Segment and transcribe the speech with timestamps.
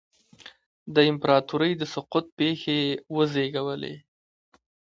[0.95, 3.95] د امپراتورۍ د سقوط پېښې یې وزېږولې